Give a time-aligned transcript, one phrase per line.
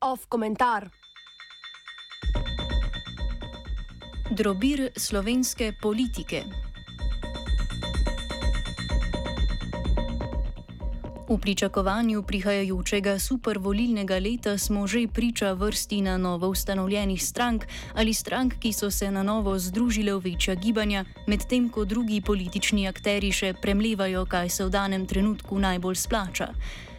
[0.00, 0.90] Off komentar.
[4.30, 6.44] Drobir slovenske politike.
[11.30, 18.58] V pričakovanju prihajajočega supervolilnega leta smo že priča vrsti na novo ustanovljenih strank ali strank,
[18.58, 23.54] ki so se na novo združile v večja gibanja, medtem ko drugi politični akteri še
[23.62, 26.50] premlevajo, kaj se v danem trenutku najbolj splača.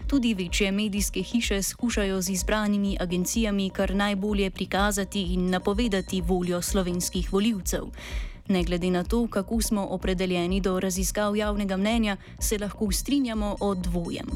[0.08, 7.34] Tudi večje medijske hiše skušajo z izbranimi agencijami kar najbolje prikazati in napovedati voljo slovenskih
[7.34, 7.84] voljivcev.
[8.52, 13.76] Ne glede na to, kako smo opredeljeni do raziskav javnega mnenja, se lahko strinjamo o
[13.76, 14.28] dvojem.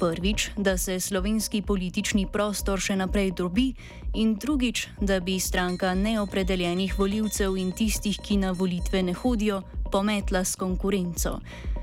[0.00, 3.72] Prvič, da se slovenski politični prostor še naprej drobi,
[4.14, 9.62] in drugič, da bi stranka neopredeljenih voljivcev in tistih, ki na volitve ne hodijo,
[9.92, 11.38] pometla s konkurenco.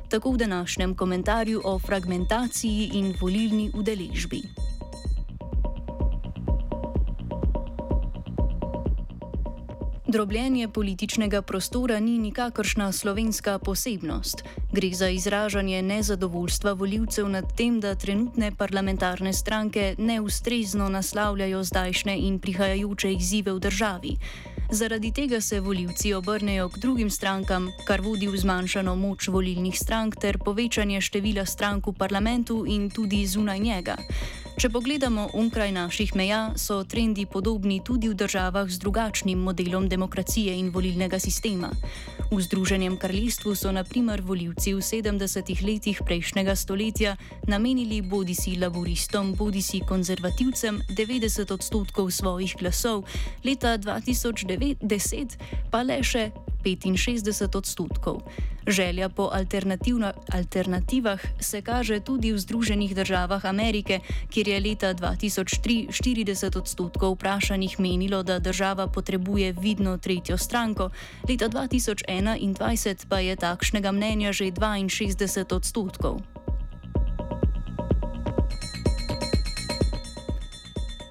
[0.09, 4.75] Tako v današnjem komentarju o fragmentaciji in volilni udeležbi.
[10.08, 14.44] Drobljenje političnega prostora ni nikakršna slovenska posebnost.
[14.72, 22.39] Gre za izražanje nezadovoljstva voljivcev nad tem, da trenutne parlamentarne stranke neustrezno naslavljajo zdajšnje in
[22.39, 24.17] prihajajoče izzive v državi.
[24.72, 30.16] Zaradi tega se voljivci obrnejo k drugim strankam, kar vodi v zmanjšano moč volilnih strank
[30.22, 33.95] ter povečanje števila strank v parlamentu in tudi zunaj njega.
[34.56, 40.53] Če pogledamo onkraj naših meja, so trendi podobni tudi v državah z drugačnim modelom demokracije
[40.56, 41.73] in volilnega sistema.
[42.31, 47.17] V Združenem kraljestvu so naprimer voljivci v 70-ih letih prejšnjega stoletja
[47.52, 53.03] namenili bodi si laboristom, bodi si konzervativcem 90 odstotkov svojih glasov,
[53.44, 55.36] leta 2010
[55.67, 56.31] pa le še
[56.64, 58.23] 65 odstotkov.
[58.67, 59.30] Želja po
[60.33, 67.79] alternativah se kaže tudi v Združenih državah Amerike, kjer je leta 2003 40 odstotkov vprašanih
[67.79, 70.90] menilo, da država potrebuje vidno tretjo stranko,
[71.29, 76.34] leta 2021 pa je takšnega mnenja že 62 odstotkov.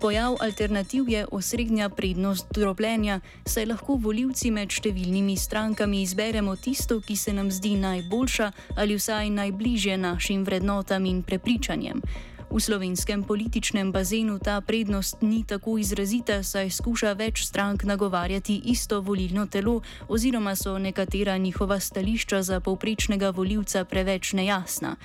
[0.04, 7.16] Pojav alternativ je osrednja prednost drobljenja, saj lahko voljivci med številnimi strankami izberemo tisto, ki
[7.16, 12.04] se nam zdi najboljša ali vsaj najbližje našim vrednotam in prepričanjem.
[12.52, 19.00] V slovenskem političnem bazenu ta prednost ni tako izrazita, saj skuša več strank nagovarjati isto
[19.00, 24.98] volilno telo, oziroma so nekatera njihova stališča za povprečnega voljivca preveč nejasna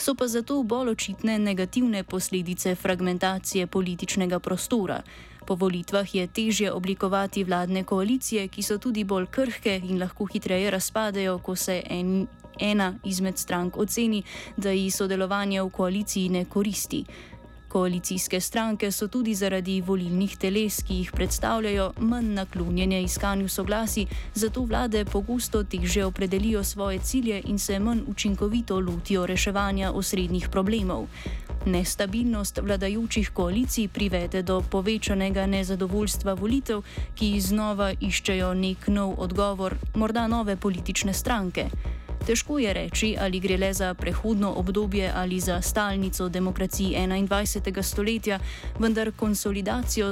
[0.00, 5.02] so pa zato bolj očitne negativne posledice fragmentacije političnega prostora.
[5.46, 10.70] Po volitvah je težje oblikovati vladne koalicije, ki so tudi bolj krhke in lahko hitreje
[10.70, 12.26] razpadejo, ko se en,
[12.60, 14.22] ena izmed strank oceni,
[14.56, 17.04] da ji sodelovanje v koaliciji ne koristi.
[17.70, 24.64] Koalicijske stranke so tudi zaradi volilnih teles, ki jih predstavljajo, manj naklonjene iskanju soglasi, zato
[24.66, 31.06] vlade pogosto teže opredelijo svoje cilje in se manj učinkovito lotijo reševanja osrednjih problemov.
[31.66, 36.82] Nestabilnost vladajočih koalicij privede do povečanega nezadovoljstva volitev,
[37.14, 41.70] ki znova iščejo nek nov odgovor, morda nove politične stranke.
[42.26, 47.82] Težko je reči, ali gre le za prehodno obdobje ali za stalnico demokracije 21.
[47.82, 48.38] stoletja,
[48.78, 49.12] vendar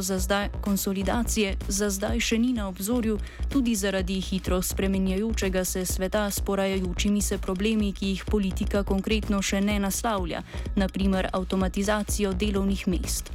[0.00, 6.30] za zdaj, konsolidacije za zdaj še ni na obzorju, tudi zaradi hitro spremenjajočega se sveta
[6.30, 10.42] s porajajočimi se problemi, ki jih politika konkretno še ne naslavlja,
[10.76, 13.32] naprimer avtomatizacijo delovnih mest.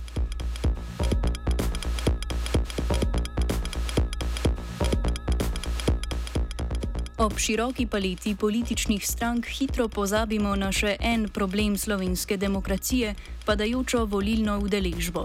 [7.24, 13.14] Ob široki paleti političnih strank hitro pozabimo na še en problem slovenske demokracije,
[13.46, 15.24] padajočo volilno udeležbo.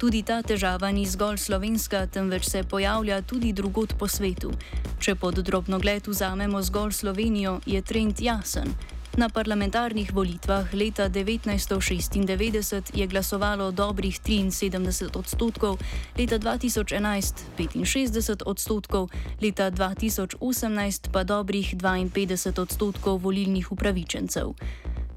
[0.00, 4.54] Tudi ta težava ni zgolj slovenska, temveč se pojavlja tudi drugot po svetu.
[4.98, 8.72] Če pod drobnogled vzamemo zgolj Slovenijo, je trend jasen.
[9.14, 15.78] Na parlamentarnih volitvah leta 1996 je glasovalo dobrih 73 odstotkov,
[16.18, 19.08] leta 2011 65 odstotkov,
[19.42, 24.50] leta 2018 pa dobrih 52 odstotkov volilnih upravičencev.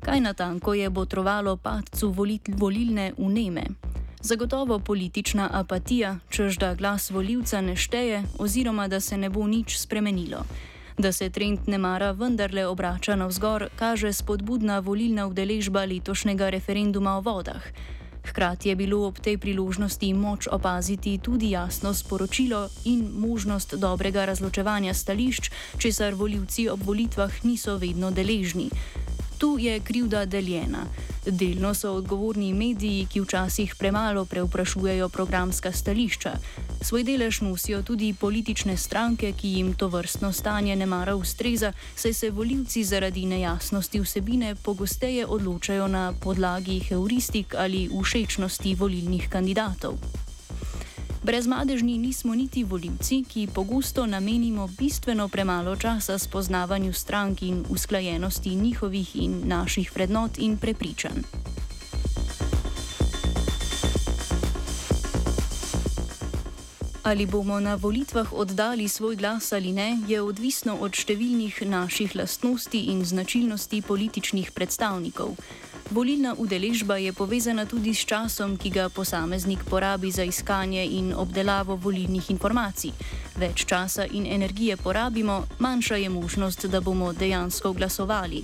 [0.06, 2.14] Kaj natanko je botrovalo padcu
[2.48, 3.64] volilne uneme?
[4.22, 9.78] Zagotovo politična apatija, čež da glas voljivca ne šteje oziroma da se ne bo nič
[9.78, 10.46] spremenilo.
[10.98, 17.62] Da se trend nemara vendarle obrača navzgor, kaže spodbudna volilna udeležba letošnjega referenduma o vodah.
[18.26, 24.94] Hkrati je bilo ob tej priložnosti moč opaziti tudi jasno sporočilo in možnost dobrega razločevanja
[24.94, 28.70] stališč, česar voljivci ob volitvah niso vedno deležni.
[29.38, 30.86] Tu je krivda deljena.
[31.26, 36.32] Delno so odgovorni mediji, ki včasih premalo preuprašujejo programska stališča.
[36.82, 42.14] Svoj delež nosijo tudi politične stranke, ki jim to vrstno stanje ne mara ustreza, saj
[42.14, 50.27] se voljivci zaradi nejasnosti vsebine pogosteje odločajo na podlagi heuristik ali všečnosti volilnih kandidatov.
[51.28, 59.16] Brezmadežni nismo niti voljivci, ki pogosto namenimo bistveno premalo časa spoznavanju strank in usklajenosti njihovih
[59.16, 61.20] in naših vrednot in prepričanj.
[67.04, 72.80] Ali bomo na volitvah oddali svoj glas ali ne, je odvisno od številnih naših lastnosti
[72.80, 75.36] in značilnosti političnih predstavnikov.
[75.92, 81.76] Volilna udeležba je povezana tudi s časom, ki ga posameznik porabi za iskanje in obdelavo
[81.76, 82.92] volilnih informacij.
[83.40, 88.44] Več časa in energije porabimo, manjša je možnost, da bomo dejansko glasovali.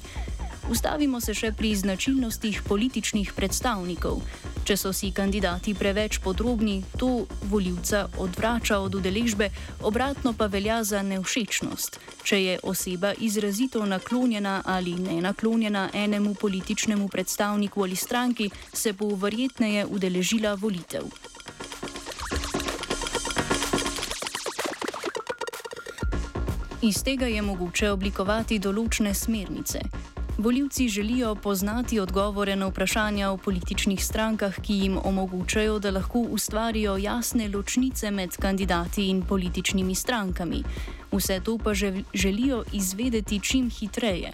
[0.73, 4.23] Ustavimo se še pri značilnostih političnih predstavnikov.
[4.65, 9.51] Če so si kandidati preveč podrobni, to voljivca odvrača od udeležbe,
[9.85, 11.99] obratno pa velja za nevšečnost.
[12.25, 19.11] Če je oseba izrazito naklonjena ali ne naklonjena enemu političnemu predstavniku ali stranki, se bo
[19.13, 21.05] verjetneje udeležila volitev.
[26.81, 30.12] Iz tega je mogoče oblikovati določene smernice.
[30.38, 36.97] Voljivci želijo poznati odgovore na vprašanja o političnih strankah, ki jim omogočajo, da lahko ustvarijo
[36.97, 40.63] jasne ločnice med kandidati in političnimi strankami.
[41.12, 41.74] Vse to pa
[42.13, 44.31] želijo izvedeti čim hitreje.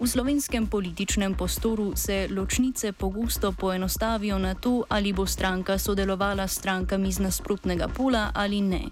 [0.00, 6.58] V slovenskem političnem prostoru se ločnice pogosto poenostavijo na to, ali bo stranka sodelovala s
[6.58, 8.82] strankami z nasprotnega pola ali ne.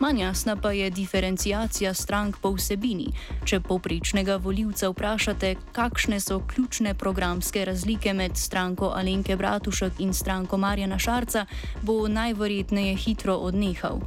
[0.00, 3.06] Manj jasna pa je diferencijacija strank po vsebini.
[3.44, 10.56] Če povprečnega voljivca vprašate, kakšne so ključne programske razlike med stranko Alenke Bratušek in stranko
[10.56, 11.46] Marjana Šarca,
[11.82, 14.00] bo najverjetneje hitro odnehal.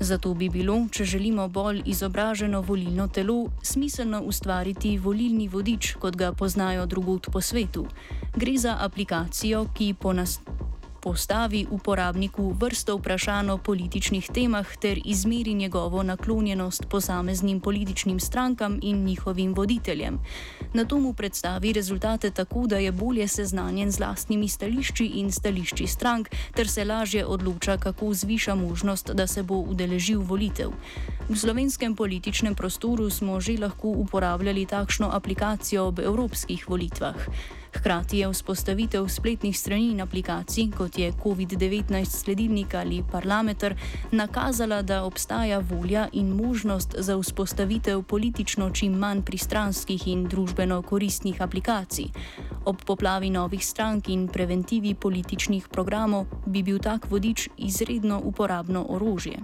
[0.00, 6.32] Zato bi bilo, če želimo bolj izobraženo volilno telo, smiselno ustvariti volilni vodič, kot ga
[6.32, 7.86] poznajo drugot po svetu.
[8.36, 10.40] Gre za aplikacijo, ki po nas
[11.02, 19.04] postavi uporabniku vrsto vprašanj o političnih temah ter izmeri njegovo naklonjenost posameznim političnim strankam in
[19.04, 20.18] njihovim voditeljem.
[20.74, 25.86] Na to mu predstavi rezultate tako, da je bolje seznanjen z lastnimi stališči in stališči
[25.86, 30.70] strank, ter se lažje odloča, kako zviša možnost, da se bo udeležil volitev.
[31.28, 37.16] V slovenskem političnem prostoru smo že lahko uporabljali takšno aplikacijo ob evropskih volitvah.
[37.72, 43.74] Hkrati je vzpostavitev spletnih strani in aplikacij, kot je COVID-19 sledilnik ali parlameter,
[44.10, 51.42] nakazala, da obstaja volja in možnost za vzpostavitev politično čim manj pristranskih in družbeno koristnih
[51.42, 52.06] aplikacij.
[52.64, 59.38] Ob poplavi novih strank in preventivi političnih programov bi bil tak vodič izredno uporabno orožje.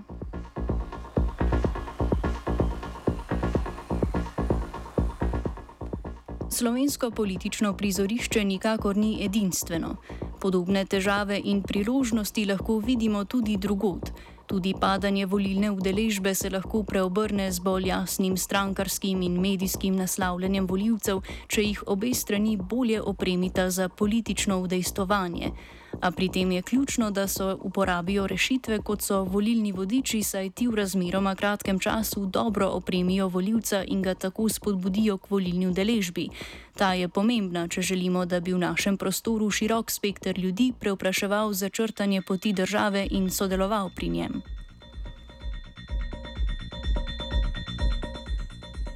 [6.58, 9.93] Slovensko politično prizorišče nikakor ni edinstveno.
[10.40, 14.10] Podobne težave in priložnosti lahko vidimo tudi drugod.
[14.46, 21.22] Tudi padanje volilne udeležbe se lahko preobrne z bolj jasnim strankarskim in medijskim naslavljanjem voljivcev,
[21.46, 25.53] če jih obe strani bolje opremita za politično udejstovanje.
[26.01, 30.69] A pri tem je ključno, da so uporabijo rešitve, kot so volilni vodiči, saj ti
[30.69, 36.29] v razmeroma kratkem času dobro opremijo voljivca in ga tako spodbudijo k volilni udeležbi.
[36.77, 42.23] Ta je pomembna, če želimo, da bi v našem prostoru širok spekter ljudi preupraševal začrtanje
[42.23, 44.43] poti države in sodeloval pri njem.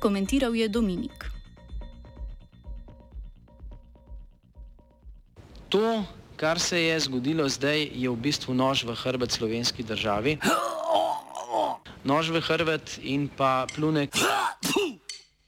[0.01, 1.31] Komentiral je Dominik.
[5.69, 6.05] To
[6.43, 10.43] kar se je zgodilo zdaj, je v bistvu nož v hrbet slovenski državi.
[12.11, 14.11] Nož v hrbet in pa plunek.